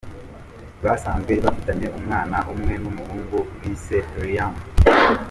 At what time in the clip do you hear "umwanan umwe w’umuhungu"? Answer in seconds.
1.97-3.37